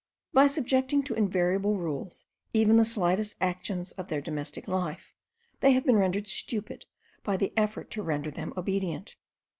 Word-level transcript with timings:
By 0.33 0.47
subjecting 0.47 1.03
to 1.03 1.13
invariable 1.13 1.75
rules 1.77 2.25
even 2.55 2.77
the 2.77 2.83
slightest 2.85 3.35
actions 3.39 3.91
of 3.91 4.07
their 4.07 4.19
domestic 4.19 4.67
life, 4.67 5.13
they 5.59 5.73
have 5.73 5.85
been 5.85 5.95
rendered 5.97 6.27
stupid 6.27 6.87
by 7.23 7.37
the 7.37 7.53
effort 7.55 7.91
to 7.91 8.01
render 8.01 8.31
them 8.31 8.51
obedient. 8.57 9.15